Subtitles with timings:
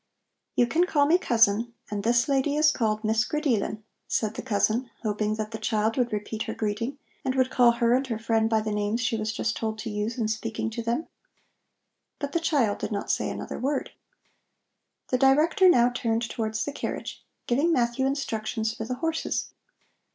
[0.55, 4.89] "You can call me cousin, and this lady is called Miss Grideelen," said the cousin,
[5.03, 8.49] hoping that the child would repeat her greeting and would call her and her friend
[8.49, 11.05] by the names she was just told to use in speaking to them.
[12.17, 13.91] But the child did not say another word.
[15.09, 19.49] The Director now turned towards the carriage, giving Matthew instructions for the horses.